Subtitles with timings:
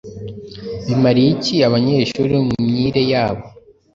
[0.85, 3.43] bimariye iki abanyeshuri mumyire yabo